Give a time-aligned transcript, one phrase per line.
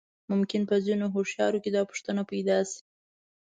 [0.31, 2.79] ممکن په ځينې هوښيارو کې دا پوښتنه پيدا شي.